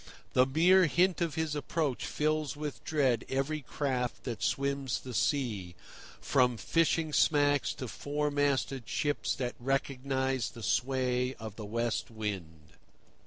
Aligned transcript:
The 0.33 0.47
mere 0.47 0.87
hint 0.87 1.21
of 1.21 1.35
his 1.35 1.55
approach 1.55 2.07
fills 2.07 2.55
with 2.55 2.83
dread 2.83 3.23
every 3.29 3.61
craft 3.61 4.23
that 4.23 4.41
swims 4.41 5.01
the 5.01 5.13
sea, 5.13 5.75
from 6.19 6.57
fishing 6.57 7.13
smacks 7.13 7.71
to 7.75 7.87
four 7.87 8.31
masted 8.31 8.89
ships 8.89 9.35
that 9.35 9.53
recognise 9.59 10.49
the 10.49 10.63
sway 10.63 11.35
of 11.35 11.55
the 11.55 11.65
West 11.65 12.09
Wind. 12.09 12.73